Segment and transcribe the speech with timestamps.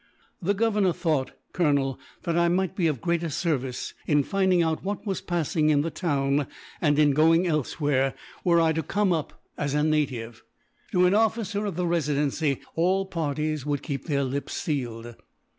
[0.41, 5.05] "The Governor thought, Colonel, that I might be of greater service, in finding out what
[5.05, 6.47] was passing in the town,
[6.81, 10.41] and in going elsewhere, were I to come up as a native.
[10.93, 15.13] To an officer of the Residency, all parties would keep their lips sealed."